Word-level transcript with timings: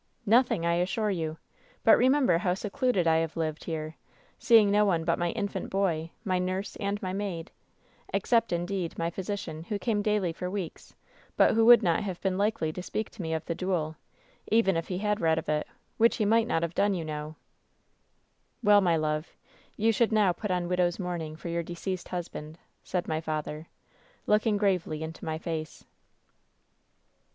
"'Nothing, 0.25 0.65
I 0.65 0.77
assure 0.77 1.11
you. 1.11 1.37
But 1.83 1.95
remember 1.95 2.39
how 2.39 2.55
se 2.55 2.71
cluded 2.71 3.05
I 3.05 3.17
have 3.17 3.37
lived 3.37 3.65
here, 3.65 3.97
seeing 4.39 4.71
no 4.71 4.83
one 4.83 5.03
but 5.05 5.19
my 5.19 5.29
infant 5.33 5.69
boy, 5.69 6.09
my 6.23 6.39
nurse 6.39 6.75
and 6.77 6.99
my 7.03 7.13
maid— 7.13 7.51
except, 8.11 8.51
indeed, 8.51 8.97
my 8.97 9.11
physi 9.11 9.37
cian, 9.37 9.65
who 9.65 9.77
came 9.77 10.01
daily 10.01 10.33
for 10.33 10.49
weeks, 10.49 10.95
but 11.37 11.53
who 11.53 11.67
would 11.67 11.83
not 11.83 12.01
have 12.01 12.19
been 12.19 12.35
likely 12.35 12.73
to 12.73 12.81
speak 12.81 13.11
to 13.11 13.21
me 13.21 13.31
of 13.31 13.45
the 13.45 13.53
duel, 13.53 13.95
even 14.51 14.75
if 14.75 14.87
he 14.87 14.97
had 14.97 15.21
read 15.21 15.37
of 15.37 15.47
it, 15.47 15.67
which 15.97 16.15
he 16.17 16.25
might 16.25 16.47
not 16.47 16.63
have 16.63 16.73
done, 16.73 16.95
you 16.95 17.05
know/ 17.05 17.35
*' 17.99 18.63
'Well, 18.63 18.81
my 18.81 18.95
love, 18.97 19.37
you 19.77 19.91
should 19.91 20.11
now 20.11 20.31
put 20.33 20.49
on 20.49 20.67
wUoVs 20.67 20.97
mourning 20.97 21.35
for 21.35 21.49
your 21.49 21.61
deceased 21.61 22.07
husband/ 22.07 22.57
said 22.83 23.07
my 23.07 23.21
faJher, 23.21 23.67
looking 24.25 24.57
gravely 24.57 25.03
into 25.03 25.23
my 25.25 25.37
face." 25.37 25.85